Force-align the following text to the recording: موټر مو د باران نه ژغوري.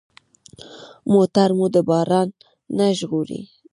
موټر 1.13 1.49
مو 1.57 1.65
د 1.73 1.77
باران 1.89 2.27
نه 2.77 2.85
ژغوري. 2.97 3.41